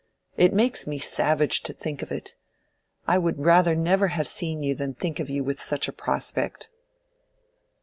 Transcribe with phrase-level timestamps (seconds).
[0.35, 2.33] It makes me savage to think of it!
[3.05, 6.71] I would rather never have seen you than think of you with such a prospect."